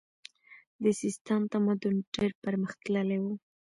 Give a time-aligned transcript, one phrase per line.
[0.83, 3.25] د سیستان تمدن ډیر پرمختللی و